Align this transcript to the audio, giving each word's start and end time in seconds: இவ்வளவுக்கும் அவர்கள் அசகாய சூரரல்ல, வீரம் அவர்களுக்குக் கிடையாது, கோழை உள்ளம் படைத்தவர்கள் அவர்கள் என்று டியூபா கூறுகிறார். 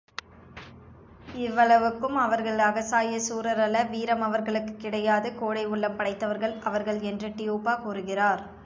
இவ்வளவுக்கும் 1.39 2.15
அவர்கள் 2.17 2.57
அசகாய 2.59 3.19
சூரரல்ல, 3.27 3.89
வீரம் 3.89 4.21
அவர்களுக்குக் 4.21 4.79
கிடையாது, 4.79 5.35
கோழை 5.35 5.65
உள்ளம் 5.65 5.95
படைத்தவர்கள் 5.95 6.59
அவர்கள் 6.63 7.01
என்று 7.03 7.29
டியூபா 7.37 7.81
கூறுகிறார். 7.81 8.43